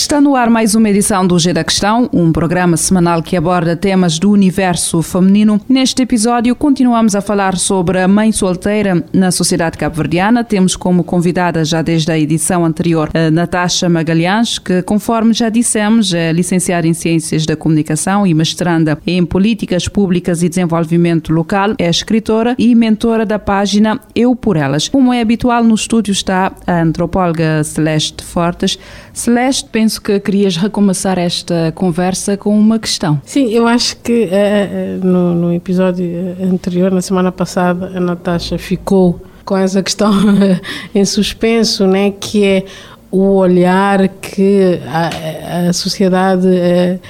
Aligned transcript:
Está 0.00 0.18
no 0.18 0.34
ar 0.34 0.48
mais 0.48 0.74
uma 0.74 0.88
edição 0.88 1.26
do 1.26 1.38
G 1.38 1.52
da 1.52 1.62
Questão, 1.62 2.08
um 2.10 2.32
programa 2.32 2.74
semanal 2.78 3.22
que 3.22 3.36
aborda 3.36 3.76
temas 3.76 4.18
do 4.18 4.30
universo 4.30 5.02
feminino. 5.02 5.60
Neste 5.68 6.02
episódio, 6.02 6.56
continuamos 6.56 7.14
a 7.14 7.20
falar 7.20 7.58
sobre 7.58 8.00
a 8.00 8.08
mãe 8.08 8.32
solteira 8.32 9.04
na 9.12 9.30
sociedade 9.30 9.76
cabo-verdiana. 9.76 10.42
Temos 10.42 10.74
como 10.74 11.04
convidada, 11.04 11.66
já 11.66 11.82
desde 11.82 12.10
a 12.10 12.18
edição 12.18 12.64
anterior, 12.64 13.10
a 13.12 13.30
Natasha 13.30 13.90
Magalhães, 13.90 14.58
que, 14.58 14.80
conforme 14.82 15.34
já 15.34 15.50
dissemos, 15.50 16.14
é 16.14 16.32
licenciada 16.32 16.88
em 16.88 16.94
Ciências 16.94 17.44
da 17.44 17.54
Comunicação 17.54 18.26
e 18.26 18.32
mestranda 18.32 18.98
em 19.06 19.22
Políticas 19.22 19.86
Públicas 19.86 20.42
e 20.42 20.48
Desenvolvimento 20.48 21.30
Local. 21.30 21.74
É 21.78 21.90
escritora 21.90 22.54
e 22.58 22.74
mentora 22.74 23.26
da 23.26 23.38
página 23.38 24.00
Eu 24.14 24.34
por 24.34 24.56
Elas. 24.56 24.88
Como 24.88 25.12
é 25.12 25.20
habitual, 25.20 25.62
no 25.62 25.74
estúdio 25.74 26.12
está 26.12 26.52
a 26.66 26.80
antropóloga 26.80 27.62
Celeste 27.64 28.24
Fortes. 28.24 28.78
Celeste, 29.12 29.68
penso 29.90 30.00
que 30.00 30.20
querias 30.20 30.56
recomeçar 30.56 31.18
esta 31.18 31.72
conversa 31.74 32.36
com 32.36 32.56
uma 32.56 32.78
questão. 32.78 33.20
Sim, 33.24 33.50
eu 33.50 33.66
acho 33.66 33.96
que 33.96 34.26
uh, 34.26 35.04
no, 35.04 35.34
no, 35.34 35.52
episódio 35.52 36.06
anterior, 36.40 36.92
na 36.92 37.00
semana 37.00 37.32
passada, 37.32 37.90
a 37.96 37.98
Natasha 37.98 38.56
ficou 38.56 39.20
com 39.44 39.56
essa 39.56 39.82
questão 39.82 40.12
em 40.94 41.04
suspenso, 41.04 41.88
né, 41.88 42.12
que 42.12 42.44
é 42.44 42.64
o 43.10 43.34
olhar 43.34 44.06
que 44.06 44.78
a, 44.86 45.68
a 45.70 45.72
sociedade 45.72 46.46
uh, 46.46 47.00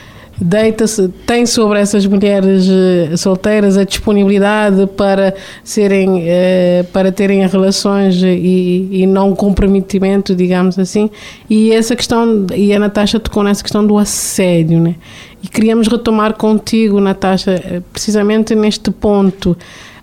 deita-se, 0.41 1.09
tem 1.27 1.45
sobre 1.45 1.79
essas 1.79 2.07
mulheres 2.07 2.67
eh, 2.69 3.17
solteiras 3.17 3.77
a 3.77 3.85
disponibilidade 3.85 4.87
para 4.97 5.35
serem, 5.63 6.25
eh, 6.27 6.85
para 6.93 7.13
terem 7.13 7.47
relações 7.47 8.23
e, 8.23 8.89
e 8.91 9.07
não 9.07 9.35
comprometimento, 9.35 10.35
digamos 10.35 10.79
assim. 10.79 11.11
E 11.49 11.73
essa 11.73 11.95
questão, 11.95 12.47
e 12.57 12.73
a 12.73 12.79
Natasha 12.79 13.21
tocou 13.21 13.43
nessa 13.43 13.63
questão 13.63 13.87
do 13.87 13.99
assédio, 13.99 14.81
né? 14.81 14.95
E 15.43 15.49
queríamos 15.49 15.89
retomar 15.89 16.35
contigo, 16.35 17.01
Natasha, 17.01 17.53
eh, 17.53 17.83
precisamente 17.93 18.55
neste 18.55 18.91
ponto. 18.91 19.57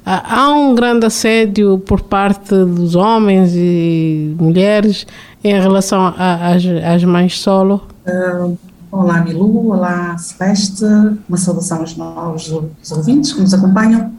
Há 0.06 0.50
um 0.52 0.74
grande 0.74 1.06
assédio 1.06 1.80
por 1.80 2.00
parte 2.00 2.56
dos 2.56 2.96
homens 2.96 3.52
e 3.54 4.34
mulheres 4.40 5.06
em 5.44 5.60
relação 5.60 6.14
às, 6.18 7.04
mães 7.04 7.38
solo? 7.38 7.86
Uh 8.06 8.67
Olá, 9.00 9.22
Milu, 9.22 9.68
olá, 9.68 10.18
Celeste, 10.18 10.84
uma 11.30 11.38
saudação 11.38 11.82
aos 11.82 11.96
novos 11.96 12.52
ouvintes 12.92 13.32
que 13.32 13.40
nos 13.40 13.54
acompanham. 13.54 14.12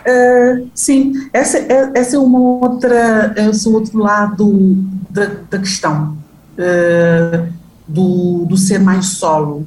Uh, 0.00 0.68
sim, 0.74 1.12
essa, 1.32 1.58
é, 1.58 1.92
essa 1.94 2.16
é 2.16 2.18
uma 2.18 2.40
outra, 2.40 3.32
esse 3.36 3.68
é 3.68 3.70
outro 3.70 4.00
lado 4.00 4.84
da, 5.08 5.26
da 5.48 5.58
questão 5.60 6.16
uh, 6.58 7.52
do, 7.86 8.46
do 8.46 8.56
ser 8.56 8.80
mais 8.80 9.06
solo. 9.10 9.64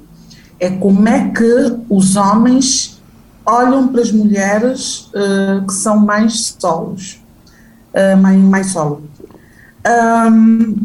É 0.59 0.71
como 0.71 1.07
é 1.07 1.29
que 1.29 1.77
os 1.89 2.17
homens 2.17 3.01
olham 3.45 3.87
para 3.87 4.01
as 4.01 4.11
mulheres 4.11 5.09
uh, 5.13 5.65
que 5.65 5.73
são 5.73 5.99
mais 5.99 6.57
solos, 6.59 7.23
mais, 8.21 8.41
mais 8.41 8.71
solo. 8.71 9.03
Um, 9.87 10.75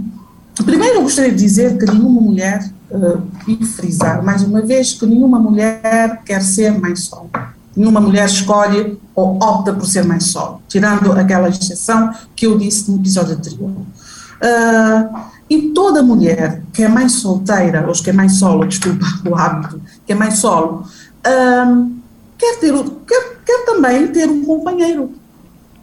primeiro, 0.65 0.99
eu 0.99 1.03
gostaria 1.03 1.33
de 1.33 1.39
dizer 1.39 1.77
que 1.77 1.87
nenhuma 1.87 2.21
mulher 2.21 2.78
uh, 2.91 3.23
e 3.47 3.65
frisar 3.65 4.23
mais 4.23 4.43
uma 4.43 4.63
vez 4.63 4.93
que 4.93 5.07
nenhuma 5.07 5.39
mulher 5.39 6.23
quer 6.25 6.43
ser 6.43 6.79
mais 6.79 7.05
solo. 7.05 7.31
Nenhuma 7.77 8.01
mulher 8.01 8.27
escolhe 8.27 8.99
ou 9.15 9.37
opta 9.37 9.73
por 9.73 9.87
ser 9.87 10.05
mais 10.05 10.25
solo, 10.25 10.61
tirando 10.69 11.13
aquela 11.13 11.49
exceção 11.49 12.13
que 12.35 12.47
eu 12.47 12.59
disse 12.59 12.91
no 12.91 12.99
episódio 12.99 13.35
anterior. 13.35 13.71
Uh, 13.71 15.19
e 15.49 15.71
toda 15.71 16.03
mulher 16.03 16.63
que 16.73 16.83
é 16.83 16.89
mais 16.89 17.13
solteira, 17.13 17.87
ou 17.87 17.93
que 17.93 18.11
é 18.11 18.13
mais 18.13 18.37
solo, 18.37 18.67
desculpa 18.67 19.07
o 19.29 19.35
hábito, 19.35 19.81
que 20.07 20.13
é 20.13 20.15
mais 20.15 20.39
solo, 20.39 20.85
uh, 21.27 21.93
quer, 22.37 22.59
ter, 22.59 22.73
quer, 23.07 23.37
quer 23.45 23.65
também 23.65 24.09
ter 24.09 24.29
um 24.29 24.45
companheiro. 24.45 25.13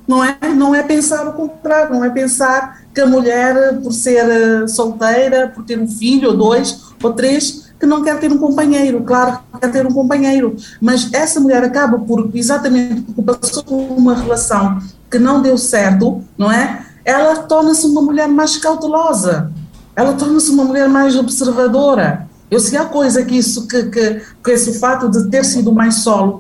Não 0.08 0.24
é, 0.24 0.38
não 0.56 0.76
é 0.76 0.84
pensar 0.84 1.28
o 1.28 1.34
contrário, 1.34 1.94
não 1.94 2.04
é 2.04 2.10
pensar 2.10 2.82
que 2.94 3.02
a 3.02 3.08
mulher, 3.08 3.80
por 3.82 3.92
ser 3.92 4.68
solteira, 4.70 5.52
por 5.54 5.64
ter 5.64 5.80
um 5.80 5.88
filho 5.88 6.30
ou 6.30 6.38
dois, 6.38 6.94
ou 7.02 7.14
três 7.14 7.66
que 7.80 7.86
não 7.86 8.04
quer 8.04 8.20
ter 8.20 8.32
um 8.32 8.38
companheiro, 8.38 9.04
claro 9.04 9.40
que 9.54 9.60
quer 9.60 9.72
ter 9.72 9.86
um 9.86 9.92
companheiro, 9.92 10.56
mas 10.82 11.12
essa 11.14 11.40
mulher 11.40 11.64
acaba 11.64 12.00
por, 12.00 12.30
exatamente 12.34 13.02
porque 13.02 13.22
passou 13.22 13.64
por 13.64 13.76
uma 13.76 14.16
relação 14.16 14.80
que 15.12 15.20
não 15.20 15.42
deu 15.42 15.58
certo, 15.58 16.24
não 16.38 16.52
é? 16.52 16.86
Ela 17.04 17.36
torna-se 17.44 17.86
uma 17.86 18.02
mulher 18.02 18.28
mais 18.28 18.58
cautelosa, 18.58 19.52
ela 19.96 20.14
torna-se 20.14 20.50
uma 20.52 20.64
mulher 20.64 20.90
mais 20.90 21.16
observadora. 21.16 22.25
Eu 22.50 22.60
sei 22.60 22.78
a 22.78 22.86
coisa 22.86 23.26
que 23.26 23.36
isso, 23.36 23.68
que, 23.68 23.84
que, 23.84 24.22
que 24.44 24.52
esse 24.52 24.80
fato 24.80 25.10
de 25.10 25.30
ter 25.30 25.44
sido 25.44 25.72
mais 25.72 25.96
solo 25.96 26.40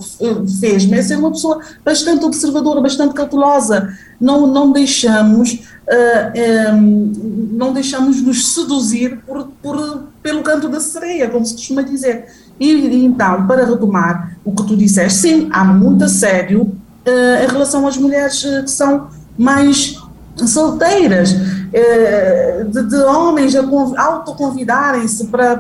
fez, 0.59 0.85
mas 0.85 1.09
é 1.09 1.17
uma 1.17 1.31
pessoa 1.31 1.59
bastante 1.83 2.23
observadora, 2.23 2.79
bastante 2.79 3.13
cautelosa. 3.13 3.91
Não, 4.21 4.45
não 4.45 4.71
deixamos, 4.71 5.53
uh, 5.53 6.75
um, 6.75 7.49
não 7.51 7.73
deixamos 7.73 8.21
nos 8.21 8.53
seduzir 8.53 9.19
por, 9.25 9.47
por 9.61 10.03
pelo 10.21 10.41
canto 10.43 10.69
da 10.69 10.79
sereia, 10.79 11.29
como 11.29 11.45
se 11.45 11.53
costuma 11.53 11.81
dizer. 11.81 12.25
E, 12.59 12.71
e, 12.71 13.05
então, 13.05 13.45
para 13.47 13.65
retomar 13.65 14.37
o 14.45 14.51
que 14.53 14.65
tu 14.65 14.77
disseste, 14.77 15.19
sim, 15.19 15.49
há 15.51 15.63
muito 15.65 16.03
assédio 16.03 16.61
uh, 16.61 17.43
em 17.43 17.47
relação 17.47 17.87
às 17.87 17.97
mulheres 17.97 18.41
que 18.41 18.71
são 18.71 19.09
mais 19.37 19.97
solteiras, 20.45 21.33
de, 22.71 22.83
de, 22.83 22.95
homens 23.03 23.53
a 23.55 24.01
autoconvidarem-se 24.03 25.27
para, 25.27 25.59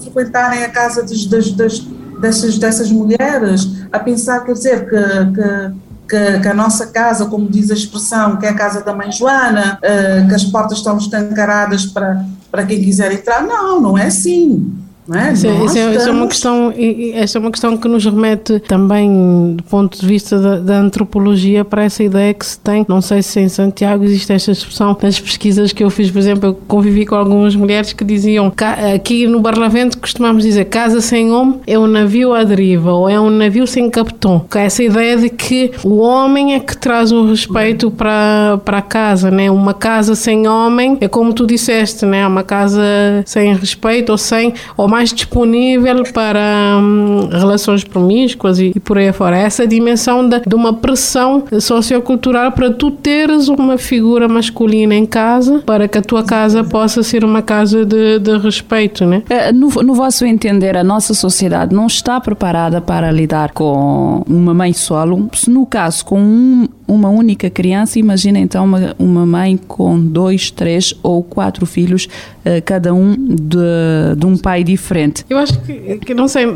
frequentarem 0.00 0.64
a 0.64 0.68
casa 0.68 1.02
dos, 1.02 1.26
das, 1.26 1.50
das, 1.52 1.78
dessas, 2.20 2.58
dessas 2.58 2.90
mulheres, 2.90 3.86
a 3.92 3.98
pensar, 3.98 4.44
quer 4.44 4.52
dizer, 4.52 4.88
que, 4.88 5.32
que 5.34 5.84
que, 6.08 6.40
que, 6.40 6.48
a 6.48 6.54
nossa 6.54 6.88
casa, 6.88 7.26
como 7.26 7.48
diz 7.48 7.70
a 7.70 7.74
expressão, 7.74 8.36
que 8.36 8.46
é 8.46 8.50
a 8.50 8.54
casa 8.54 8.82
da 8.82 8.94
mãe 8.94 9.10
Joana, 9.10 9.78
uh, 9.78 10.28
que 10.28 10.34
as 10.34 10.44
portas 10.44 10.78
estão 10.78 10.98
escancaradas 10.98 11.86
para, 11.86 12.24
para 12.50 12.66
quem 12.66 12.82
quiser 12.82 13.10
entrar. 13.12 13.42
Não, 13.42 13.80
não 13.80 13.96
é 13.96 14.06
assim. 14.06 14.83
Não 15.06 15.18
é? 15.18 15.32
Isso, 15.32 15.46
isso, 15.46 15.78
é, 15.78 15.94
isso, 15.94 16.08
é, 16.08 16.12
uma 16.12 16.26
questão, 16.26 16.72
essa 17.14 17.38
é 17.38 17.40
uma 17.40 17.50
questão 17.50 17.76
que 17.76 17.86
nos 17.88 18.04
remete 18.04 18.58
também, 18.60 19.54
do 19.54 19.62
ponto 19.64 20.00
de 20.00 20.06
vista 20.06 20.38
da, 20.38 20.58
da, 20.58 20.78
antropologia, 20.78 21.64
para 21.64 21.84
essa 21.84 22.02
ideia 22.02 22.32
que 22.32 22.46
se 22.46 22.58
tem. 22.58 22.84
Não 22.88 23.00
sei 23.00 23.22
se 23.22 23.40
em 23.40 23.48
Santiago 23.48 24.04
existe 24.04 24.32
esta 24.32 24.52
expressão. 24.52 24.96
Nas 25.02 25.20
pesquisas 25.20 25.72
que 25.72 25.84
eu 25.84 25.90
fiz, 25.90 26.10
por 26.10 26.18
exemplo, 26.18 26.50
eu 26.50 26.54
convivi 26.66 27.04
com 27.04 27.14
algumas 27.14 27.54
mulheres 27.54 27.92
que 27.92 28.04
diziam 28.04 28.52
aqui 28.94 29.26
no 29.26 29.40
Barlavento 29.40 29.98
costumamos 29.98 30.42
dizer 30.42 30.66
casa 30.66 31.00
sem 31.00 31.30
homem 31.30 31.60
é 31.66 31.78
um 31.78 31.86
navio 31.86 32.32
à 32.32 32.44
deriva 32.44 32.92
ou 32.92 33.08
é 33.08 33.18
um 33.20 33.30
navio 33.30 33.66
sem 33.66 33.90
capitão. 33.90 34.44
Essa 34.54 34.82
ideia 34.82 35.16
de 35.16 35.28
que 35.28 35.72
o 35.82 35.98
homem 35.98 36.54
é 36.54 36.60
que 36.60 36.76
traz 36.76 37.12
o 37.12 37.26
respeito 37.26 37.90
para, 37.90 38.58
para 38.64 38.78
a 38.78 38.82
casa, 38.82 39.30
né? 39.30 39.50
Uma 39.50 39.74
casa 39.74 40.14
sem 40.14 40.46
homem 40.48 40.96
é 41.00 41.08
como 41.08 41.32
tu 41.32 41.46
disseste, 41.46 42.06
né? 42.06 42.26
Uma 42.26 42.42
casa 42.42 42.82
sem 43.26 43.54
respeito 43.54 44.10
ou 44.10 44.18
sem 44.18 44.54
ou 44.76 44.88
mais 44.94 45.12
disponível 45.12 46.04
para 46.12 46.78
hum, 46.80 47.28
relações 47.28 47.82
promíscuas 47.82 48.60
e, 48.60 48.70
e, 48.76 48.78
por 48.78 48.96
aí 48.96 49.12
fora. 49.12 49.36
Essa 49.36 49.66
dimensão 49.66 50.28
de, 50.28 50.54
uma 50.54 50.72
pressão 50.72 51.42
sociocultural 51.60 52.52
para 52.52 52.70
tu 52.70 52.92
teres 52.92 53.48
uma 53.48 53.76
figura 53.76 54.28
masculina 54.28 54.94
em 54.94 55.04
casa 55.04 55.58
para 55.66 55.88
que 55.88 55.98
a 55.98 56.02
tua 56.02 56.22
casa 56.22 56.62
possa 56.62 57.02
ser 57.02 57.24
uma 57.24 57.42
casa 57.42 57.84
de, 57.84 58.20
de 58.20 58.38
respeito, 58.38 59.04
né? 59.04 59.24
Eh, 59.28 59.50
no, 59.50 59.68
no 59.82 59.94
vosso 59.94 60.24
entender, 60.24 60.76
a 60.76 60.84
nossa 60.84 61.12
sociedade 61.12 61.74
não 61.74 61.88
está 61.88 62.20
preparada 62.20 62.80
para 62.80 63.10
lidar 63.10 63.50
com 63.50 64.22
uma 64.28 64.54
mãe 64.54 64.72
solo, 64.72 65.28
se 65.34 65.50
no 65.50 65.66
caso 65.66 66.04
com 66.04 66.20
um 66.20 66.68
uma 66.86 67.08
única 67.08 67.48
criança, 67.48 67.98
imagina 67.98 68.38
então 68.38 68.64
uma, 68.64 68.94
uma 68.98 69.26
mãe 69.26 69.56
com 69.56 69.98
dois, 69.98 70.50
três 70.50 70.94
ou 71.02 71.22
quatro 71.22 71.64
filhos, 71.64 72.06
uh, 72.44 72.62
cada 72.64 72.92
um 72.92 73.16
de, 73.16 74.16
de, 74.16 74.26
um 74.26 74.36
pai 74.36 74.62
diferente. 74.62 74.83
Eu 75.28 75.38
acho 75.38 75.60
que, 75.60 75.98
que 75.98 76.14
não 76.14 76.28
sei 76.28 76.46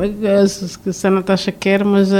se 0.92 1.06
a 1.06 1.10
Natasha 1.10 1.52
quer, 1.52 1.84
mas 1.84 2.12
uh, 2.12 2.16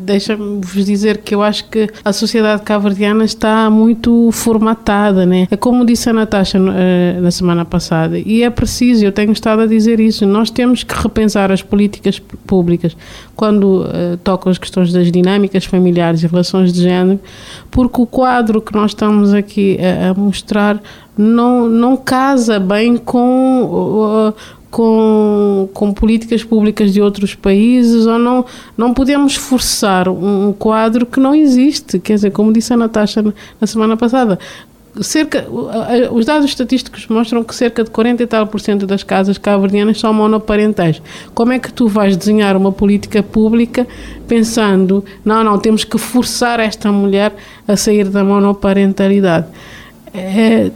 deixa-me 0.00 0.60
vos 0.62 0.84
dizer 0.84 1.18
que 1.18 1.34
eu 1.34 1.42
acho 1.42 1.68
que 1.68 1.88
a 2.04 2.12
sociedade 2.12 2.62
cavardiana 2.62 3.24
está 3.24 3.70
muito 3.70 4.30
formatada, 4.32 5.24
né? 5.24 5.46
É 5.50 5.56
como 5.56 5.84
disse 5.84 6.10
a 6.10 6.12
Natasha 6.12 6.58
na 6.58 7.30
semana 7.30 7.64
passada, 7.64 8.18
e 8.18 8.42
é 8.42 8.50
preciso, 8.50 9.04
eu 9.04 9.12
tenho 9.12 9.32
estado 9.32 9.62
a 9.62 9.66
dizer 9.66 10.00
isso, 10.00 10.26
nós 10.26 10.50
temos 10.50 10.82
que 10.82 10.94
repensar 10.94 11.50
as 11.52 11.62
políticas 11.62 12.18
públicas 12.46 12.96
quando 13.36 13.82
uh, 13.82 14.16
tocam 14.24 14.50
as 14.50 14.58
questões 14.58 14.92
das 14.92 15.12
dinâmicas 15.12 15.66
familiares 15.66 16.22
e 16.22 16.26
relações 16.26 16.72
de 16.72 16.82
género, 16.82 17.20
porque 17.70 18.00
o 18.00 18.06
quadro 18.06 18.62
que 18.62 18.74
nós 18.74 18.92
estamos 18.92 19.34
aqui 19.34 19.78
a, 19.78 20.10
a 20.10 20.14
mostrar 20.14 20.82
não, 21.16 21.68
não 21.68 21.96
casa 21.96 22.58
bem 22.58 22.96
com. 22.96 24.32
Uh, 24.32 24.56
com, 24.68 25.70
com 25.72 25.90
políticas 25.94 26.44
públicas 26.44 26.92
de 26.92 27.00
outros 27.00 27.34
países 27.34 28.04
ou 28.04 28.18
não, 28.18 28.44
não 28.76 28.92
podemos 28.92 29.34
forçar 29.34 30.06
um 30.06 30.52
quadro 30.52 31.06
que 31.06 31.18
não 31.18 31.34
existe. 31.34 31.98
Quer 31.98 32.16
dizer, 32.16 32.30
como 32.30 32.52
disse 32.52 32.74
a 32.74 32.76
Natasha 32.76 33.24
na 33.58 33.66
semana 33.66 33.96
passada, 33.96 34.38
cerca, 35.02 35.46
os 36.10 36.24
dados 36.24 36.46
estatísticos 36.46 37.06
mostram 37.08 37.42
que 37.44 37.54
cerca 37.54 37.84
de 37.84 37.90
40 37.90 38.22
e 38.22 38.26
tal 38.26 38.46
por 38.46 38.60
cento 38.60 38.86
das 38.86 39.02
casas 39.02 39.38
cabo-verdianas 39.38 40.00
são 40.00 40.12
monoparentais. 40.12 41.02
Como 41.34 41.52
é 41.52 41.58
que 41.58 41.72
tu 41.72 41.88
vais 41.88 42.16
desenhar 42.16 42.56
uma 42.56 42.72
política 42.72 43.22
pública 43.22 43.86
pensando, 44.26 45.04
não, 45.24 45.44
não, 45.44 45.58
temos 45.58 45.84
que 45.84 45.98
forçar 45.98 46.60
esta 46.60 46.90
mulher 46.90 47.34
a 47.66 47.76
sair 47.76 48.08
da 48.08 48.24
monoparentalidade? 48.24 49.46
É, 50.16 50.70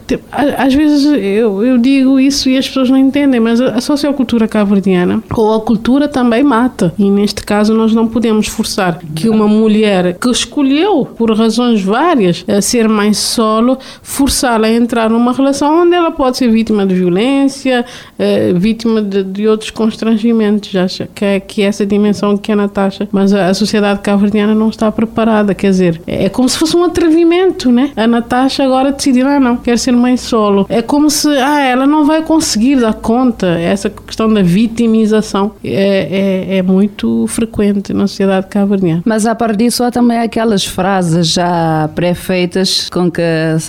às 0.59 0.75
vezes 0.75 1.05
eu, 1.05 1.65
eu, 1.65 1.79
digo 1.79 2.21
isso 2.21 2.49
e 2.49 2.57
as 2.59 2.67
pessoas 2.69 2.91
não 2.91 2.97
entendem, 2.97 3.41
mas 3.41 3.61
a 3.61 3.81
sociocultura 3.81 4.47
cabo-verdiana 4.47 5.23
ou 5.35 5.55
a 5.55 5.61
cultura 5.61 6.09
também 6.09 6.43
mata. 6.43 6.93
E 6.99 7.11
neste 7.11 7.45
caso 7.45 7.75
nós 7.75 7.95
não 7.95 8.07
podemos 8.07 8.47
forçar 8.47 8.99
que 9.15 9.29
uma 9.29 9.49
mulher 9.49 10.17
que 10.19 10.31
escolheu, 10.31 11.05
por 11.05 11.31
razões 11.37 11.83
várias, 11.83 12.45
ser 12.63 12.89
mãe 12.89 13.13
solo, 13.13 13.79
forçá-la 14.03 14.67
a 14.67 14.73
entrar 14.73 15.11
numa 15.11 15.33
relação 15.33 15.83
onde 15.83 15.95
ela 15.95 16.11
pode 16.11 16.37
ser 16.37 16.49
vítima 16.49 16.87
de 16.87 16.95
violência, 16.95 17.85
é, 18.19 18.53
vítima 18.53 19.01
de, 19.01 19.23
de, 19.23 19.49
outros 19.49 19.71
constrangimentos. 19.71 20.75
Acho 20.75 21.07
que 21.15 21.25
é, 21.25 21.41
que 21.41 21.63
é 21.63 21.67
essa 21.67 21.87
dimensão 21.87 22.37
que 22.37 22.53
a 22.53 22.57
Natasha. 22.57 23.09
Mas 23.11 23.33
a, 23.33 23.49
a 23.49 23.55
sociedade 23.55 24.01
cabo-verdiana 24.01 24.55
não 24.55 24.69
está 24.69 24.91
preparada. 24.91 25.55
Quer 25.55 25.71
dizer, 25.71 26.03
é, 26.07 26.27
é 26.27 26.29
como 26.29 26.49
se 26.49 26.59
fosse 26.59 26.77
um 26.77 26.85
atrevimento, 26.85 27.71
né? 27.71 27.93
A 27.97 28.07
Natasha 28.07 28.65
agora 28.65 28.93
decidiu 28.93 29.27
ah, 29.37 29.41
não, 29.41 29.57
quero 29.57 29.79
ser 29.79 29.93
mãe 29.93 30.17
solo. 30.17 30.67
É 30.69 30.83
como 30.83 31.11
se, 31.11 31.29
ah, 31.29 31.61
ela 31.61 31.87
não 31.87 32.05
vai 32.05 32.23
conseguir 32.23 32.77
dar 32.77 32.95
conta. 32.95 33.47
Essa 33.59 33.91
questão 33.91 34.33
da 34.33 34.43
vitimização 34.43 35.53
é, 35.65 36.49
é, 36.51 36.57
é 36.59 36.63
muito 36.63 37.27
frequente 37.27 37.93
na 37.93 38.07
sociedade 38.07 38.47
caverniana. 38.47 39.03
Mas 39.05 39.27
a 39.27 39.35
partir 39.35 39.61
disso 39.61 39.85
há 39.85 39.91
também 39.91 40.19
aquelas 40.19 40.65
frases 40.65 41.29
já 41.29 41.89
pré-feitas 41.95 42.89
com 42.91 43.11
que 43.11 43.23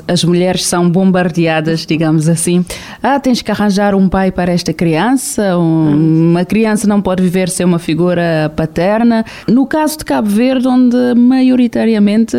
as 0.08 0.24
mulheres 0.24 0.66
são 0.66 0.90
bombardeadas, 0.90 1.86
digamos 1.86 2.30
assim. 2.30 2.66
Ah, 3.04 3.20
tens 3.20 3.42
que 3.42 3.52
arranjar 3.52 3.94
um 3.94 4.08
pai 4.08 4.32
para 4.32 4.52
esta 4.52 4.72
criança, 4.72 5.58
um, 5.58 6.30
uma 6.32 6.46
criança 6.46 6.88
não 6.88 7.02
pode 7.02 7.22
viver 7.22 7.50
sem 7.50 7.66
uma 7.66 7.80
figura 7.80 8.52
paterna. 8.56 9.26
No 9.48 9.66
caso 9.66 9.98
de 9.98 10.06
Cabo 10.06 10.30
Verde, 10.30 10.68
onde 10.68 10.98
maioritariamente 11.16 12.38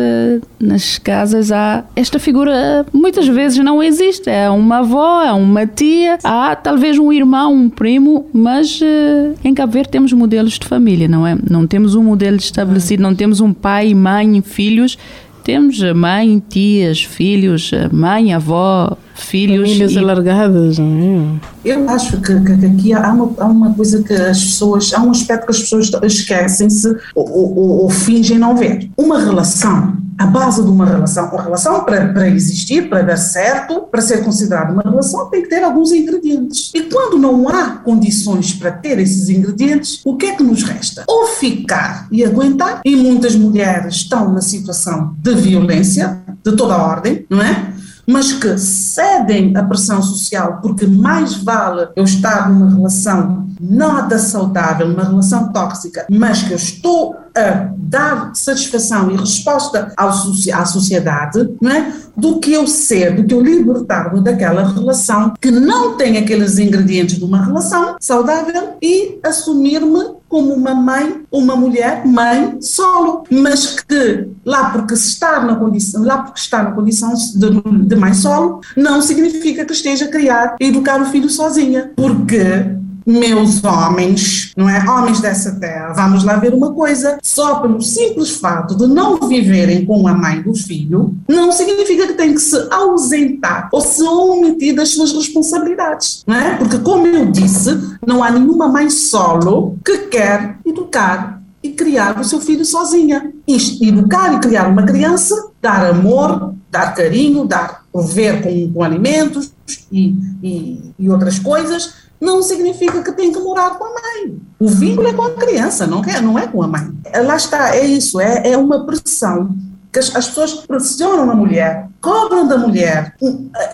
nas 0.59 0.97
casas 0.97 1.51
há 1.51 1.83
esta 1.95 2.19
figura 2.19 2.85
muitas 3.03 3.27
vezes 3.27 3.57
não 3.57 3.83
existe. 3.83 4.29
É 4.29 4.49
uma 4.49 4.79
avó, 4.79 5.21
é 5.21 5.33
uma 5.33 5.67
tia, 5.67 6.17
há 6.23 6.55
talvez 6.55 6.97
um 6.97 7.11
irmão, 7.11 7.53
um 7.53 7.69
primo, 7.69 8.27
mas 8.31 8.79
uh, 8.79 9.35
em 9.43 9.53
Cabo 9.53 9.73
Verde 9.73 9.89
temos 9.89 10.13
modelos 10.13 10.57
de 10.57 10.65
família, 10.65 11.07
não 11.07 11.27
é? 11.27 11.37
Não 11.49 11.67
temos 11.67 11.95
um 11.95 12.03
modelo 12.03 12.37
estabelecido, 12.37 13.03
não 13.03 13.13
temos 13.13 13.41
um 13.41 13.51
pai, 13.51 13.93
mãe, 13.93 14.41
filhos. 14.41 14.97
Temos 15.43 15.81
mãe, 15.93 16.41
tias, 16.47 17.03
filhos, 17.03 17.69
mãe, 17.91 18.33
avó, 18.33 18.97
filhos. 19.13 19.67
Famílias 19.67 19.91
e... 19.91 19.99
alargadas, 19.99 20.79
não 20.79 21.41
é? 21.65 21.69
Eu 21.69 21.89
acho 21.89 22.21
que, 22.21 22.39
que, 22.39 22.57
que 22.57 22.65
aqui 22.65 22.93
há 22.93 23.11
uma, 23.11 23.29
há 23.37 23.45
uma, 23.47 23.73
coisa 23.73 24.01
que 24.01 24.13
as 24.13 24.41
pessoas, 24.41 24.93
há 24.93 25.03
um 25.03 25.11
aspecto 25.11 25.47
que 25.47 25.51
as 25.51 25.59
pessoas 25.59 25.91
esquecem-se 26.03 26.95
ou, 27.13 27.29
ou, 27.29 27.57
ou, 27.83 27.89
fingem 27.89 28.39
não 28.39 28.55
ver. 28.55 28.89
Uma 28.95 29.19
relação 29.19 29.97
a 30.17 30.25
base 30.25 30.63
de 30.63 30.69
uma 30.69 30.85
relação. 30.85 31.29
Uma 31.29 31.43
relação, 31.43 31.83
para, 31.83 32.13
para 32.13 32.27
existir, 32.27 32.89
para 32.89 33.01
dar 33.01 33.17
certo, 33.17 33.81
para 33.81 34.01
ser 34.01 34.23
considerada 34.23 34.73
uma 34.73 34.83
relação, 34.83 35.29
tem 35.29 35.41
que 35.41 35.49
ter 35.49 35.63
alguns 35.63 35.91
ingredientes. 35.91 36.71
E 36.73 36.83
quando 36.83 37.17
não 37.17 37.47
há 37.49 37.77
condições 37.77 38.53
para 38.53 38.71
ter 38.71 38.99
esses 38.99 39.29
ingredientes, 39.29 40.01
o 40.05 40.15
que 40.15 40.27
é 40.27 40.35
que 40.35 40.43
nos 40.43 40.63
resta? 40.63 41.03
Ou 41.07 41.27
ficar 41.27 42.07
e 42.11 42.23
aguentar, 42.23 42.81
e 42.85 42.95
muitas 42.95 43.35
mulheres 43.35 43.95
estão 43.95 44.31
na 44.31 44.41
situação 44.41 45.15
de 45.17 45.33
violência, 45.35 46.21
de 46.43 46.55
toda 46.55 46.73
a 46.73 46.83
ordem, 46.83 47.25
não 47.29 47.41
é? 47.41 47.73
mas 48.05 48.33
que 48.33 48.57
cedem 48.57 49.55
à 49.55 49.63
pressão 49.63 50.01
social, 50.01 50.59
porque 50.61 50.85
mais 50.85 51.35
vale 51.35 51.87
eu 51.95 52.03
estar 52.03 52.49
numa 52.49 52.69
relação 52.69 53.47
nada 53.59 54.19
saudável, 54.19 54.87
uma 54.87 55.03
relação 55.03 55.51
tóxica, 55.51 56.05
mas 56.09 56.43
que 56.43 56.51
eu 56.51 56.57
estou 56.57 57.15
a 57.35 57.73
dar 57.77 58.31
satisfação 58.35 59.11
e 59.11 59.17
resposta 59.17 59.91
ao, 59.97 60.09
à 60.09 60.65
sociedade, 60.65 61.49
não 61.61 61.71
é? 61.71 61.93
do 62.15 62.39
que 62.39 62.53
eu 62.53 62.67
ser, 62.67 63.15
do 63.15 63.23
que 63.23 63.33
eu 63.33 63.41
libertar-me 63.41 64.21
daquela 64.21 64.71
relação 64.71 65.33
que 65.41 65.49
não 65.49 65.97
tem 65.97 66.17
aqueles 66.17 66.59
ingredientes 66.59 67.17
de 67.17 67.25
uma 67.25 67.43
relação 67.43 67.95
saudável 67.99 68.73
e 68.81 69.19
assumir-me 69.23 70.13
como 70.29 70.53
uma 70.53 70.73
mãe, 70.73 71.21
uma 71.31 71.55
mulher, 71.55 72.05
mãe, 72.05 72.57
solo, 72.59 73.23
mas 73.29 73.79
que 73.81 74.27
lá 74.45 74.71
porque 74.71 74.93
está 74.95 75.39
na 75.41 75.55
condição, 75.55 76.03
lá 76.03 76.19
porque 76.19 76.39
está 76.39 76.63
na 76.63 76.71
condição 76.71 77.13
de, 77.13 77.87
de 77.87 77.95
mãe 77.95 78.13
solo, 78.13 78.61
não 78.75 79.01
significa 79.01 79.65
que 79.65 79.73
esteja 79.73 80.05
a 80.05 80.07
criar 80.07 80.55
e 80.59 80.67
educar 80.67 81.01
o 81.01 81.05
filho 81.05 81.29
sozinha, 81.29 81.91
porque 81.95 82.82
meus 83.05 83.63
homens, 83.63 84.51
não 84.55 84.69
é? 84.69 84.79
Homens 84.89 85.19
dessa 85.19 85.51
terra, 85.59 85.93
vamos 85.93 86.23
lá 86.23 86.37
ver 86.37 86.53
uma 86.53 86.73
coisa, 86.73 87.17
só 87.21 87.59
pelo 87.59 87.81
simples 87.81 88.31
fato 88.31 88.75
de 88.75 88.87
não 88.87 89.19
viverem 89.27 89.85
com 89.85 90.07
a 90.07 90.13
mãe 90.13 90.41
do 90.41 90.53
filho, 90.55 91.15
não 91.27 91.51
significa 91.51 92.07
que 92.07 92.13
têm 92.13 92.33
que 92.33 92.41
se 92.41 92.67
ausentar 92.71 93.69
ou 93.71 93.81
se 93.81 94.03
omitir 94.03 94.75
das 94.75 94.89
suas 94.89 95.11
responsabilidades, 95.11 96.23
não 96.27 96.35
é? 96.35 96.55
Porque, 96.57 96.77
como 96.79 97.07
eu 97.07 97.31
disse, 97.31 97.97
não 98.05 98.23
há 98.23 98.31
nenhuma 98.31 98.67
mãe 98.67 98.89
solo 98.89 99.77
que 99.83 99.97
quer 100.07 100.57
educar 100.65 101.41
e 101.63 101.71
criar 101.71 102.19
o 102.19 102.23
seu 102.23 102.41
filho 102.41 102.65
sozinha. 102.65 103.31
Isto, 103.47 103.83
educar 103.83 104.33
e 104.35 104.39
criar 104.39 104.67
uma 104.67 104.83
criança, 104.83 105.49
dar 105.61 105.85
amor, 105.85 106.53
dar 106.69 106.93
carinho, 106.93 107.45
dar 107.45 107.83
prover 107.91 108.41
com, 108.41 108.73
com 108.73 108.83
alimentos 108.83 109.53
e, 109.91 110.15
e, 110.43 110.93
e 110.99 111.09
outras 111.09 111.39
coisas, 111.39 111.93
não 112.23 112.41
significa 112.41 113.03
que 113.03 113.11
tem 113.11 113.33
que 113.33 113.39
morar 113.39 113.77
com 113.77 113.83
a 113.83 113.89
mãe. 113.89 114.37
O 114.57 114.69
vínculo 114.69 115.09
é 115.09 115.13
com 115.13 115.23
a 115.23 115.31
criança, 115.31 115.85
não 115.85 116.01
é, 116.01 116.21
não 116.21 116.39
é 116.39 116.47
com 116.47 116.63
a 116.63 116.67
mãe. 116.67 116.89
Lá 117.25 117.35
está, 117.35 117.75
é 117.75 117.85
isso, 117.85 118.19
é, 118.19 118.51
é 118.51 118.57
uma 118.57 118.85
pressão 118.85 119.53
que 119.91 119.99
as, 119.99 120.15
as, 120.15 120.27
pessoas 120.29 120.53
pressionam 120.53 121.29
a 121.29 121.35
mulher, 121.35 121.87
cobram 122.01 122.47
da 122.47 122.57
mulher, 122.57 123.15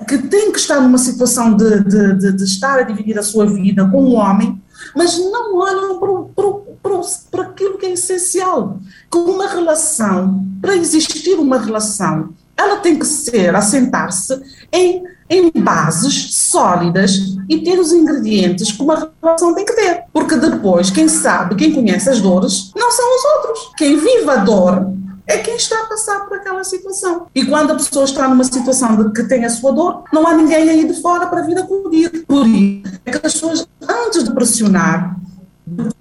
que 0.08 0.18
tem 0.18 0.52
que 0.52 0.58
estar 0.58 0.82
numa 0.82 0.98
situação 0.98 1.56
de, 1.56 1.84
de, 1.84 2.14
de, 2.16 2.32
de 2.34 2.44
estar 2.44 2.80
a 2.80 2.82
dividir 2.82 3.18
a 3.18 3.24
sua 3.24 3.46
vida 3.46 3.88
com 3.88 4.04
um 4.04 4.16
homem, 4.16 4.62
mas 4.96 5.18
não 5.18 5.56
olham 5.56 6.00
para, 6.00 7.00
para 7.32 7.44
aquilo 7.44 7.78
que 7.78 7.86
é 7.86 7.92
essencial. 7.94 8.80
Com 9.10 9.20
uma 9.20 9.48
relação, 9.48 10.44
para 10.60 10.76
existir 10.76 11.36
uma 11.36 11.60
relação, 11.60 12.34
ela 12.58 12.78
tem 12.78 12.98
que 12.98 13.06
ser, 13.06 13.56
assentar-se 13.56 14.42
em 14.74 15.04
em 15.30 15.52
bases 15.52 16.36
sólidas 16.36 17.38
e 17.48 17.60
ter 17.60 17.80
os 17.80 17.94
ingredientes 17.94 18.72
que 18.72 18.82
uma 18.82 19.12
relação 19.22 19.54
tem 19.54 19.66
que 19.66 19.74
ter. 19.74 20.04
Porque 20.12 20.36
depois, 20.36 20.90
quem 20.90 21.08
sabe, 21.08 21.56
quem 21.56 21.74
conhece 21.74 22.10
as 22.10 22.20
dores, 22.20 22.72
não 22.76 22.92
são 22.92 23.06
os 23.16 23.26
outros. 23.26 23.72
Quem 23.78 23.96
vive 23.98 24.30
a 24.30 24.38
dor 24.38 24.92
é 25.28 25.38
quem 25.38 25.56
está 25.56 25.84
a 25.84 25.86
passar 25.86 26.22
por 26.22 26.38
aquela 26.38 26.64
situação. 26.64 27.28
E 27.36 27.46
quando 27.46 27.72
a 27.72 27.76
pessoa 27.76 28.06
está 28.06 28.28
numa 28.28 28.44
situação 28.44 28.96
de 28.96 29.14
que 29.14 29.24
tem 29.28 29.46
a 29.46 29.50
sua 29.50 29.72
dor, 29.72 30.04
não 30.12 30.26
há 30.26 30.34
ninguém 30.34 30.68
aí 30.68 30.88
de 30.88 31.00
fora 31.00 31.28
para 31.28 31.44
vir 31.44 31.58
acudir. 31.60 32.26
Por 32.26 32.48
isso 32.48 32.82
é 33.06 33.12
que 33.12 33.28
as 33.28 33.34
pessoas, 33.34 33.68
antes 33.88 34.24
de 34.24 34.34
pressionar, 34.34 35.16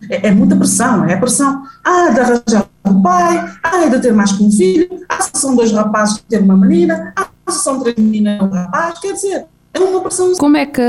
é, 0.08 0.28
é 0.28 0.30
muita 0.30 0.56
pressão, 0.56 1.04
é 1.04 1.16
pressão. 1.16 1.62
Ah, 1.84 2.08
de 2.08 2.20
arranjar 2.20 2.66
um 2.86 3.02
pai, 3.02 3.54
ah, 3.62 3.86
de 3.86 4.00
ter 4.00 4.14
mais 4.14 4.32
que 4.32 4.42
um 4.42 4.50
filho, 4.50 4.88
ah, 5.08 5.18
são 5.34 5.54
dois 5.54 5.72
rapazes, 5.72 6.24
ter 6.26 6.40
uma 6.40 6.56
menina, 6.56 7.12
ah, 7.14 7.28
são 7.52 7.80
três 7.80 7.96
meninas, 7.96 8.40
um 8.42 8.48
rapaz, 8.48 8.98
quer 8.98 9.12
dizer, 9.12 9.46
é 9.74 9.80
uma 9.80 10.00
pressão. 10.00 10.32
Como 10.34 10.56
é 10.56 10.66
que 10.66 10.82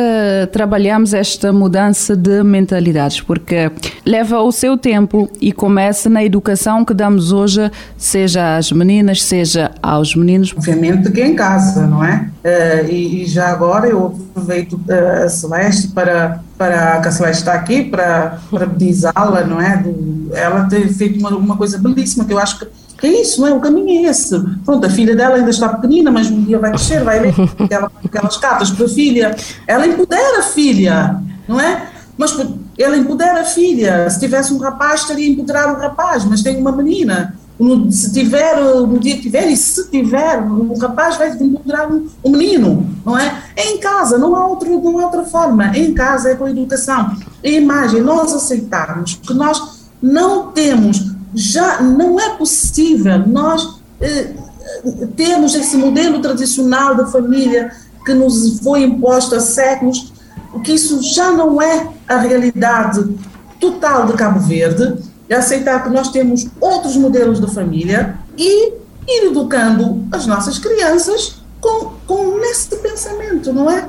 trabalhamos 0.52 1.14
esta 1.14 1.52
mudança 1.52 2.16
de 2.16 2.44
mentalidades? 2.44 3.22
Porque 3.22 3.72
leva 4.06 4.40
o 4.42 4.52
seu 4.52 4.78
tempo 4.78 5.30
e 5.40 5.52
começa 5.52 6.10
na 6.10 6.24
educação 6.24 6.86
que 6.86 6.94
damos 6.94 7.32
hoje, 7.32 7.70
seja 7.98 8.58
às 8.58 8.72
meninas, 8.72 9.24
seja 9.24 9.72
aos 9.82 10.16
meninos. 10.16 10.54
Obviamente 10.56 11.12
que 11.12 11.22
é 11.22 11.28
em 11.28 11.36
casa, 11.36 11.86
não 11.86 12.04
é? 12.04 12.30
Uh, 12.44 12.90
e, 12.90 13.24
e, 13.24 13.26
já 13.26 13.50
agora 13.50 13.88
eu 13.88 14.18
aproveito 14.32 14.74
uh, 14.74 15.26
a 15.26 15.30
Celeste 15.30 15.90
para, 15.90 16.42
para 16.58 17.02
que 17.02 17.08
a 17.10 17.12
Celeste 17.12 17.42
está 17.42 17.54
aqui, 17.54 17.84
para, 17.84 18.40
para 18.50 18.66
la 19.30 19.44
não 19.44 19.62
é? 19.62 19.78
Do, 19.78 20.32
ela 20.34 20.64
tem 20.66 20.88
feito 20.88 21.20
uma, 21.20 21.30
uma 21.32 21.58
coisa 21.58 21.78
belíssima 21.78 22.24
que 22.24 22.32
eu 22.32 22.40
acho 22.40 22.60
que 22.60 22.68
é 23.08 23.22
isso, 23.22 23.42
não 23.42 23.48
é? 23.48 23.54
O 23.54 23.60
caminho 23.60 24.06
é 24.06 24.10
esse. 24.10 24.40
Pronto, 24.66 24.86
a 24.86 24.90
filha 24.90 25.16
dela 25.16 25.36
ainda 25.36 25.50
está 25.50 25.70
pequenina, 25.70 26.12
mas 26.12 26.30
um 26.30 26.44
dia 26.44 26.60
vai 26.60 26.72
crescer, 26.72 27.04
vai 27.04 27.20
ler 27.20 27.34
aquelas, 27.60 27.92
aquelas 28.04 28.38
cartas 28.38 28.72
para 28.72 28.86
a 28.86 28.90
filha. 28.90 29.36
Ela 29.68 29.88
empodera 29.88 30.40
a 30.40 30.44
filha, 30.44 31.22
não 31.48 31.60
é? 31.60 31.90
Mas 32.18 32.38
ela 32.78 32.98
empodera 32.98 33.42
a 33.42 33.46
filha. 33.46 34.10
Se 34.10 34.20
tivesse 34.20 34.54
um 34.54 34.58
rapaz, 34.58 35.02
estaria 35.02 35.28
a 35.28 35.32
empoderar 35.32 35.74
o 35.74 35.80
rapaz, 35.80 36.26
mas 36.26 36.42
tem 36.42 36.58
uma 36.58 36.72
menina. 36.72 37.36
Se 37.92 38.14
tiver, 38.14 38.58
no 38.62 39.00
dia 39.00 39.16
que 39.16 39.24
tiver, 39.24 39.48
e 39.48 39.58
se 39.58 39.90
tiver, 39.90 40.42
o 40.42 40.78
rapaz 40.78 41.18
vai 41.18 41.30
empoderar 41.30 41.92
o, 41.92 42.08
o 42.24 42.30
menino, 42.30 42.90
não 43.06 43.18
é? 43.18 43.44
É 43.56 43.72
em 43.72 43.80
casa, 43.80 44.18
não 44.18 44.34
há, 44.34 44.48
outro, 44.48 44.70
não 44.82 45.00
há 45.00 45.06
outra 45.06 45.24
forma. 45.24 45.72
É 45.76 45.80
em 45.80 45.94
casa, 45.94 46.30
é 46.30 46.36
com 46.36 46.46
a 46.46 46.52
educação. 46.52 47.18
A 47.44 47.48
imagem, 47.48 48.02
nós 48.02 48.34
aceitarmos 48.34 49.16
que 49.16 49.34
nós 49.34 49.80
não 50.02 50.52
temos 50.52 51.09
já 51.34 51.82
não 51.82 52.20
é 52.20 52.32
possível 52.32 53.20
nós 53.28 53.80
eh, 54.02 54.34
termos 55.16 55.56
esse 55.56 55.78
modelo 55.78 56.22
tradicional 56.22 56.96
da 56.96 57.06
família 57.08 57.72
que 58.06 58.14
nos 58.14 58.60
foi 58.60 58.84
imposto 58.84 59.36
há 59.36 59.40
séculos, 59.40 60.14
que 60.64 60.74
isso 60.74 61.02
já 61.02 61.32
não 61.32 61.62
é 61.62 61.88
a 62.08 62.18
realidade 62.18 63.08
total 63.60 64.08
de 64.08 64.14
Cabo 64.14 64.40
Verde, 64.40 64.98
é 65.28 65.36
aceitar 65.36 65.84
que 65.84 65.90
nós 65.90 66.10
temos 66.10 66.48
outros 66.60 66.98
modelos 66.98 67.40
de 67.40 67.54
família 67.54 68.18
e 68.38 68.74
ir 69.08 69.28
educando 69.28 70.08
as 70.12 70.26
nossas 70.26 70.58
crianças 70.58 71.36
com, 71.62 71.92
com 72.08 72.38
nesse 72.40 72.76
pensamento, 72.78 73.54
não 73.54 73.70
é? 73.70 73.88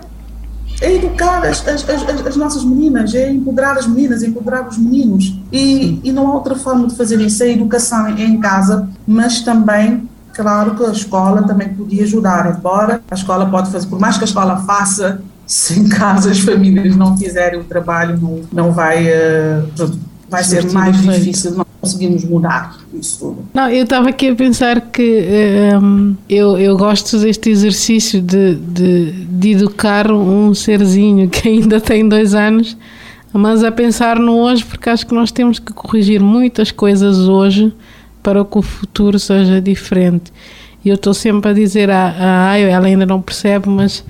É 0.81 0.95
educar 0.95 1.45
as, 1.45 1.67
as, 1.67 1.89
as, 1.89 2.27
as, 2.27 2.37
nossas 2.37 2.65
meninas, 2.65 3.15
é 3.15 3.31
empoderar 3.31 3.77
as 3.77 3.87
meninas, 3.87 4.23
é 4.23 4.27
empoderar 4.27 4.67
os 4.67 4.79
meninos. 4.79 5.39
E, 5.53 6.01
e 6.03 6.13
não 6.13 6.29
há 6.29 6.35
outra 6.35 6.57
forma 6.57 6.89
de 6.89 6.97
fazer 6.97 7.21
isso. 7.21 7.43
A 7.43 7.47
educação 7.47 8.07
é 8.07 8.23
em 8.23 8.41
casa, 8.41 8.89
mas 9.07 9.41
também, 9.41 10.09
claro 10.33 10.75
que 10.75 10.85
a 10.85 10.91
escola 10.91 11.43
também 11.43 11.69
podia 11.69 12.03
ajudar. 12.05 12.57
Embora 12.57 13.03
a 13.11 13.15
escola 13.15 13.47
pode 13.47 13.71
fazer, 13.71 13.87
por 13.89 14.01
mais 14.01 14.17
que 14.17 14.25
a 14.25 14.27
escola 14.27 14.57
faça, 14.59 15.21
se 15.47 15.79
em 15.79 15.89
casa 15.89 16.31
as 16.31 16.41
famílias 16.41 16.97
não 16.97 17.17
fizerem 17.17 17.61
o 17.61 17.65
trabalho, 17.65 18.19
não, 18.19 18.41
não 18.51 18.73
vai. 18.73 19.07
Uh, 19.07 19.99
vai 20.31 20.45
ser 20.45 20.71
mais 20.73 20.97
difícil 21.03 21.51
nós 21.53 21.67
conseguirmos 21.91 22.25
mudar 22.25 22.79
isso 22.95 23.19
tudo. 23.19 23.45
Não, 23.53 23.69
eu 23.69 23.85
estava 23.85 24.09
aqui 24.09 24.29
a 24.29 24.35
pensar 24.35 24.81
que 24.81 25.25
um, 25.81 26.15
eu, 26.29 26.59
eu 26.59 26.77
gosto 26.77 27.19
deste 27.19 27.51
exercício 27.51 28.21
de, 28.21 28.55
de, 28.55 29.13
de 29.25 29.51
educar 29.51 30.11
um 30.11 30.55
serzinho 30.55 31.29
que 31.29 31.49
ainda 31.49 31.81
tem 31.81 32.09
dois 32.09 32.35
anos, 32.35 32.77
mas 33.33 33.65
a 33.65 33.73
pensar 33.73 34.19
no 34.19 34.37
hoje, 34.37 34.65
porque 34.65 34.89
acho 34.89 35.07
que 35.07 35.15
nós 35.15 35.31
temos 35.31 35.59
que 35.59 35.73
corrigir 35.73 36.21
muitas 36.21 36.71
coisas 36.71 37.19
hoje 37.29 37.73
para 38.23 38.45
que 38.45 38.59
o 38.59 38.63
futuro 38.63 39.19
seja 39.19 39.61
diferente. 39.61 40.33
E 40.85 40.89
eu 40.89 40.95
estou 40.95 41.15
sempre 41.15 41.51
a 41.51 41.53
dizer 41.53 41.91
a, 41.91 42.15
a 42.19 42.51
Ayo, 42.51 42.69
ela 42.69 42.87
ainda 42.87 43.07
não 43.07 43.21
percebe, 43.21 43.69
mas 43.69 44.05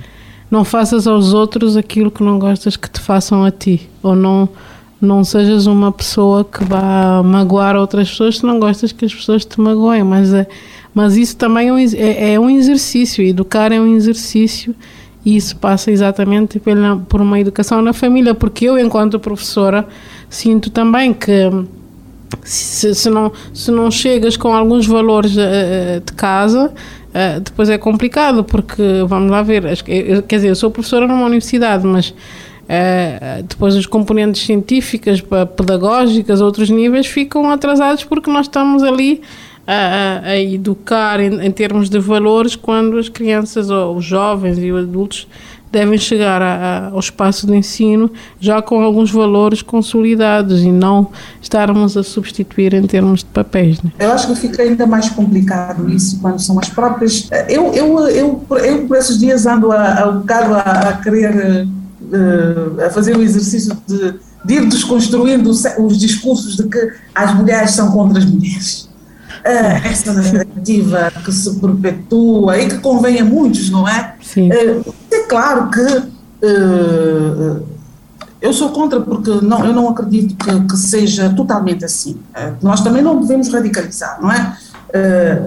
não 0.51 0.65
faças 0.65 1.07
aos 1.07 1.33
outros 1.33 1.77
aquilo 1.77 2.11
que 2.11 2.23
não 2.23 2.39
gostas 2.39 2.77
que 2.77 2.91
te 2.91 3.01
façam 3.01 3.45
a 3.45 3.51
ti, 3.51 3.89
ou 4.03 4.17
não 4.17 4.49
não 5.01 5.25
sejas 5.25 5.67
uma 5.67 5.91
pessoa 5.91 6.45
que 6.45 6.63
vá 6.65 7.23
magoar 7.23 7.75
outras 7.77 8.11
pessoas 8.11 8.39
se 8.39 8.47
não 8.47 8.61
gostas 8.61 8.93
que 8.93 9.05
as 9.05 9.15
pessoas 9.15 9.45
te 9.45 9.61
magoem, 9.61 10.05
mas, 10.05 10.33
é, 10.33 10.47
mas 10.95 11.17
isso 11.17 11.37
também 11.37 11.69
é 11.69 11.73
um, 11.73 11.79
é, 11.79 12.33
é 12.35 12.41
um 12.41 12.51
exercício, 12.51 13.25
educar 13.25 13.73
é 13.73 13.81
um 13.81 13.97
exercício 13.97 14.75
e 15.25 15.37
isso 15.37 15.57
passa 15.57 15.91
exatamente 15.91 16.59
pela, 16.59 16.97
por 16.97 17.21
uma 17.21 17.39
educação 17.41 17.81
na 17.83 17.93
família, 17.93 18.35
porque 18.35 18.67
eu, 18.67 18.79
enquanto 18.79 19.19
professora, 19.19 19.87
sinto 20.29 20.71
também 20.71 21.13
que 21.13 21.51
se, 22.43 22.95
se 22.95 23.11
não, 23.11 23.33
se 23.53 23.71
não 23.71 23.91
chegas 23.91 24.37
com 24.37 24.55
alguns 24.55 24.87
valores 24.87 25.33
uh, 25.37 26.01
de 26.05 26.13
casa, 26.13 26.67
uh, 26.69 27.41
depois 27.41 27.69
é 27.69 27.77
complicado, 27.77 28.45
porque, 28.45 28.83
vamos 29.07 29.31
lá 29.31 29.43
ver, 29.43 29.83
quer 29.83 30.37
dizer, 30.37 30.49
eu 30.49 30.55
sou 30.55 30.71
professora 30.71 31.07
numa 31.07 31.27
universidade, 31.27 31.87
mas 31.87 32.15
Uh, 32.71 33.43
depois 33.43 33.75
as 33.75 33.85
componentes 33.85 34.47
científicas, 34.47 35.21
pedagógicas, 35.57 36.41
outros 36.41 36.71
níveis 36.71 37.05
ficam 37.05 37.51
atrasados 37.51 38.05
porque 38.05 38.31
nós 38.31 38.47
estamos 38.47 38.85
ali 38.85 39.23
a, 39.67 40.21
a 40.23 40.39
educar 40.39 41.19
em, 41.19 41.45
em, 41.45 41.51
termos 41.51 41.91
de 41.91 41.99
valores 41.99 42.55
quando 42.55 42.97
as 42.97 43.09
crianças 43.09 43.71
ou 43.71 43.97
os 43.97 44.05
jovens 44.05 44.57
e 44.57 44.71
os 44.71 44.85
adultos 44.85 45.27
devem 45.73 45.99
chegar 45.99 46.41
a, 46.41 46.55
a, 46.55 46.87
ao 46.91 47.01
espaço 47.01 47.45
de 47.45 47.57
ensino 47.57 48.09
já 48.39 48.63
com 48.63 48.81
alguns 48.81 49.11
valores 49.11 49.63
consolidados 49.63 50.63
e 50.63 50.71
não 50.71 51.09
estarmos 51.43 51.97
a 51.97 52.05
substituir 52.05 52.73
em 52.73 52.87
termos 52.87 53.21
de 53.21 53.27
papéis. 53.27 53.83
Né? 53.83 53.91
Eu 53.99 54.13
acho 54.13 54.29
que 54.29 54.37
fica 54.37 54.63
ainda 54.63 54.87
mais 54.87 55.09
complicado 55.09 55.91
isso 55.91 56.21
quando 56.21 56.39
são 56.39 56.57
as 56.61 56.69
próprias. 56.69 57.29
Eu, 57.49 57.73
eu, 57.75 57.99
eu, 57.99 58.09
eu, 58.09 58.59
eu 58.59 58.87
por 58.87 58.97
esses 58.97 59.19
dias 59.19 59.45
ando 59.45 59.73
a, 59.73 60.03
a 60.03 60.09
um 60.09 60.21
bocado 60.21 60.55
a, 60.55 60.61
a 60.61 60.93
querer 60.99 61.67
uh, 62.03 62.87
a 62.87 62.91
fazer 62.91 63.17
o 63.17 63.23
exercício 63.23 63.77
de, 63.87 64.15
de 64.45 64.55
ir 64.55 64.69
desconstruindo 64.69 65.51
os 65.51 65.99
discursos 65.99 66.57
de 66.57 66.65
que 66.65 66.93
as 67.15 67.35
mulheres 67.35 67.73
são 67.73 67.91
contra 67.93 68.19
as 68.19 68.25
mulheres. 68.25 68.91
Uh, 69.41 69.87
essa 69.87 70.13
narrativa 70.13 71.11
que 71.25 71.33
se 71.33 71.55
perpetua 71.59 72.59
e 72.59 72.69
que 72.69 72.79
convém 72.79 73.21
a 73.21 73.25
muitos, 73.25 73.71
não 73.71 73.89
é? 73.89 74.15
Sim. 74.21 74.51
Uh, 74.51 74.95
é 75.11 75.21
claro 75.21 75.71
que 75.71 75.81
uh, 75.81 77.67
eu 78.39 78.53
sou 78.53 78.69
contra 78.71 79.01
porque 79.01 79.31
não, 79.43 79.65
eu 79.65 79.73
não 79.73 79.89
acredito 79.89 80.37
que, 80.37 80.61
que 80.67 80.77
seja 80.77 81.31
totalmente 81.31 81.85
assim. 81.85 82.19
nós 82.61 82.83
também 82.83 83.03
não 83.03 83.21
devemos 83.21 83.49
radicalizar, 83.49 84.21
não 84.21 84.31
é? 84.31 84.57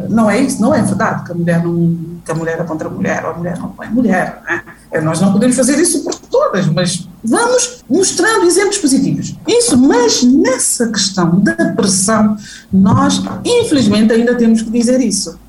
não 0.09 0.29
é 0.29 0.39
isso, 0.39 0.61
não 0.61 0.73
é 0.73 0.81
verdade 0.81 1.25
que 1.25 1.31
a 1.31 1.35
mulher 1.35 1.63
não 1.63 1.97
que 2.23 2.31
a 2.31 2.35
mulher 2.35 2.59
é 2.59 2.63
contra 2.63 2.87
a 2.87 2.91
mulher 2.91 3.25
ou 3.25 3.31
a 3.31 3.33
mulher 3.33 3.59
não 3.59 3.73
é 3.81 3.87
mulher. 3.89 4.41
Não 4.47 4.99
é? 4.99 5.01
Nós 5.01 5.19
não 5.19 5.33
podemos 5.33 5.55
fazer 5.55 5.77
isso 5.77 6.03
por 6.03 6.15
todas, 6.43 6.67
mas 6.67 7.07
vamos 7.23 7.83
mostrando 7.89 8.45
exemplos 8.45 8.77
positivos. 8.77 9.35
Isso, 9.47 9.77
mas 9.77 10.23
nessa 10.23 10.87
questão 10.87 11.39
da 11.39 11.55
pressão, 11.75 12.37
nós, 12.71 13.21
infelizmente, 13.45 14.13
ainda 14.13 14.35
temos 14.35 14.61
que 14.61 14.69
dizer 14.69 14.99
isso. 15.01 15.39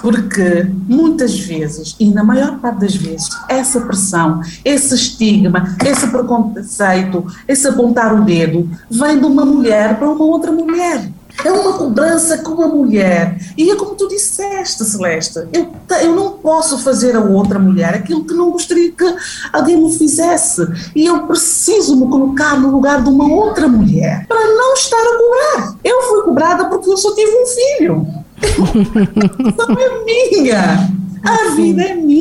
Porque 0.00 0.66
muitas 0.88 1.38
vezes, 1.38 1.96
e 1.98 2.08
na 2.10 2.22
maior 2.22 2.58
parte 2.58 2.80
das 2.80 2.94
vezes, 2.94 3.28
essa 3.48 3.80
pressão, 3.80 4.40
esse 4.64 4.94
estigma, 4.94 5.76
esse 5.84 6.06
preconceito, 6.06 7.26
esse 7.48 7.66
apontar 7.66 8.14
o 8.14 8.24
dedo, 8.24 8.70
vem 8.88 9.18
de 9.18 9.26
uma 9.26 9.44
mulher 9.44 9.98
para 9.98 10.08
uma 10.08 10.24
outra 10.24 10.52
mulher. 10.52 11.10
É 11.44 11.52
uma 11.52 11.72
cobrança 11.74 12.38
com 12.38 12.62
a 12.62 12.68
mulher. 12.68 13.38
E 13.56 13.70
é 13.70 13.76
como 13.76 13.94
tu 13.94 14.08
disseste, 14.08 14.84
Celeste, 14.84 15.38
eu, 15.52 15.68
eu 16.02 16.14
não 16.14 16.32
posso 16.32 16.78
fazer 16.78 17.16
a 17.16 17.20
outra 17.20 17.58
mulher 17.58 17.94
aquilo 17.94 18.24
que 18.24 18.34
não 18.34 18.50
gostaria 18.50 18.90
que 18.92 19.14
alguém 19.52 19.76
me 19.76 19.96
fizesse. 19.96 20.66
E 20.94 21.06
eu 21.06 21.26
preciso 21.26 21.96
me 21.96 22.10
colocar 22.10 22.58
no 22.58 22.70
lugar 22.70 23.02
de 23.02 23.08
uma 23.08 23.32
outra 23.32 23.68
mulher 23.68 24.26
para 24.26 24.40
não 24.40 24.74
estar 24.74 24.96
a 24.96 25.18
cobrar. 25.18 25.76
Eu 25.84 26.02
fui 26.02 26.22
cobrada 26.22 26.64
porque 26.66 26.90
eu 26.90 26.96
só 26.96 27.14
tive 27.14 27.30
um 27.30 27.46
filho. 27.46 28.06
Não 29.56 29.76
é 29.78 30.04
minha. 30.04 30.90
A 31.22 31.54
vida 31.54 31.82
é 31.82 31.94
minha. 31.94 32.20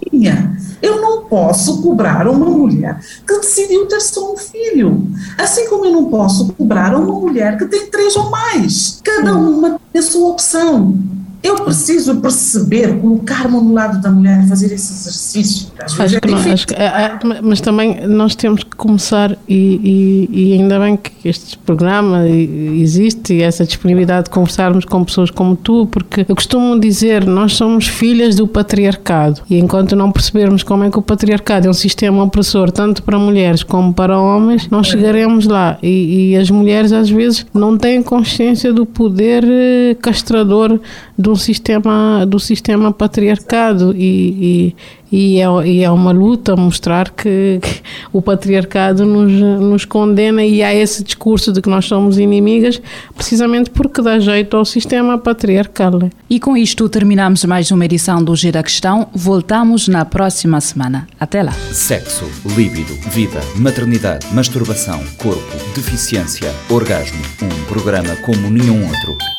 Eu 0.81 1.01
não 1.01 1.25
posso 1.25 1.81
cobrar 1.81 2.27
uma 2.27 2.45
mulher 2.45 2.99
que 3.27 3.39
decidiu 3.39 3.85
ter 3.85 3.99
só 4.01 4.33
um 4.33 4.37
filho. 4.37 5.07
Assim 5.37 5.67
como 5.69 5.85
eu 5.85 5.91
não 5.91 6.05
posso 6.05 6.53
cobrar 6.53 6.95
uma 6.95 7.19
mulher 7.19 7.57
que 7.57 7.65
tem 7.65 7.87
três 7.87 8.15
ou 8.15 8.29
mais. 8.29 8.99
Cada 9.03 9.35
uma 9.35 9.79
tem 9.91 9.99
a 9.99 10.03
sua 10.03 10.29
opção. 10.29 10.97
Eu 11.41 11.55
preciso 11.55 12.17
perceber, 12.17 12.99
colocar-me 12.99 13.55
no 13.55 13.73
lado 13.73 14.01
da 14.01 14.11
mulher, 14.11 14.45
fazer 14.47 14.73
esse 14.73 14.91
exercício. 14.91 15.71
Vezes 15.77 15.97
acho 15.97 16.15
é 16.15 16.51
acho 16.53 16.67
que, 16.67 16.73
é, 16.73 16.85
é, 16.85 17.19
mas 17.41 17.61
também 17.61 18.05
nós 18.07 18.35
temos 18.35 18.61
que 18.61 18.75
começar, 18.75 19.37
e, 19.47 20.27
e, 20.27 20.29
e, 20.31 20.53
ainda 20.53 20.77
bem 20.79 20.97
que 20.97 21.29
este 21.29 21.57
programa 21.57 22.27
existe 22.27 23.35
e 23.35 23.41
essa 23.41 23.65
disponibilidade 23.65 24.25
de 24.25 24.31
conversarmos 24.31 24.83
com 24.83 25.03
pessoas 25.05 25.31
como 25.31 25.55
tu, 25.55 25.87
porque 25.87 26.25
eu 26.27 26.35
costumo 26.35 26.77
dizer, 26.77 27.25
nós 27.25 27.53
somos 27.53 27.87
filhas 27.87 28.35
do 28.35 28.45
patriarcado, 28.45 29.41
e 29.49 29.57
enquanto 29.57 29.95
não 29.95 30.11
percebermos 30.11 30.61
como 30.61 30.83
é 30.83 30.89
que 30.89 30.99
o 30.99 31.01
patriarcado 31.01 31.67
é 31.67 31.69
um 31.69 31.73
sistema 31.73 32.21
opressor, 32.21 32.69
tanto 32.69 33.01
para 33.01 33.17
mulheres 33.17 33.63
como 33.63 33.93
para 33.93 34.19
homens, 34.19 34.67
não 34.69 34.83
chegaremos 34.83 35.45
lá. 35.45 35.77
E, 35.81 36.31
e 36.31 36.35
as 36.35 36.49
mulheres 36.49 36.91
às 36.91 37.09
vezes 37.09 37.45
não 37.53 37.77
têm 37.77 38.03
consciência 38.03 38.73
do 38.73 38.85
poder 38.85 39.43
eh, 39.45 39.95
castrador 40.01 40.79
do 41.17 41.28
sistema, 41.35 42.25
do 42.27 42.39
sistema 42.39 42.91
patriarcado 42.91 43.93
e, 43.95 44.75
e, 45.11 45.35
e 45.37 45.41
é, 45.41 45.67
e 45.67 45.83
é 45.83 45.89
uma 45.89 46.11
luta 46.11 46.55
mostrar 46.55 47.09
que, 47.09 47.59
que, 47.61 47.81
o 48.13 48.21
patriarcado 48.21 49.05
nos, 49.05 49.31
nos 49.31 49.85
condena 49.85 50.43
e 50.43 50.61
há 50.61 50.73
esse 50.73 51.03
discurso 51.03 51.51
de 51.51 51.61
que 51.61 51.69
nós 51.69 51.85
somos 51.85 52.17
inimigas, 52.17 52.81
precisamente 53.15 53.69
porque 53.69 54.01
dá 54.01 54.19
jeito 54.19 54.55
ao 54.55 54.65
sistema 54.65 55.17
patriarcal. 55.17 56.09
E 56.29 56.39
com 56.39 56.55
isto 56.55 56.87
terminamos 56.89 57.43
mais 57.45 57.71
uma 57.71 57.85
edição 57.85 58.23
do 58.23 58.35
Gira 58.35 58.61
Questão. 58.61 59.07
Voltamos 59.13 59.87
na 59.87 60.05
próxima 60.05 60.61
semana. 60.61 61.07
Até 61.19 61.41
lá. 61.41 61.51
Sexo, 61.71 62.25
líbido, 62.55 62.93
vida, 63.09 63.39
maternidade, 63.55 64.27
masturbação, 64.33 64.99
corpo, 65.17 65.57
deficiência, 65.75 66.53
orgasmo. 66.69 67.19
Um 67.41 67.65
programa 67.65 68.15
como 68.17 68.49
nenhum 68.49 68.85
outro. 68.87 69.38